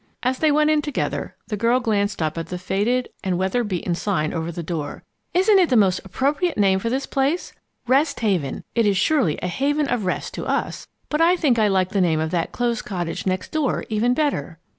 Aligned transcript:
As 0.23 0.39
they 0.39 0.51
went 0.51 0.71
in 0.71 0.81
together, 0.81 1.35
the 1.49 1.55
girl 1.55 1.79
glanced 1.79 2.23
up 2.23 2.35
at 2.35 2.47
the 2.47 2.57
faded 2.57 3.09
and 3.23 3.37
weather 3.37 3.63
beaten 3.63 3.93
sign 3.93 4.33
over 4.33 4.51
the 4.51 4.63
door. 4.63 5.03
"Isn't 5.35 5.59
it 5.59 5.69
the 5.69 5.77
most 5.77 6.01
appropriate 6.03 6.57
name 6.57 6.79
for 6.79 6.89
this 6.89 7.05
place! 7.05 7.53
'Rest 7.85 8.21
Haven.' 8.21 8.63
It 8.73 8.87
is 8.87 8.97
surely 8.97 9.37
a 9.43 9.47
haven 9.47 9.87
of 9.87 10.05
rest 10.05 10.33
to 10.33 10.45
us. 10.47 10.87
But 11.09 11.21
I 11.21 11.35
think 11.35 11.59
I 11.59 11.67
like 11.67 11.89
the 11.89 12.01
name 12.01 12.19
of 12.19 12.31
that 12.31 12.51
closed 12.51 12.83
cottage 12.83 13.27
next 13.27 13.51
door 13.51 13.85
even 13.89 14.15
better." 14.15 14.57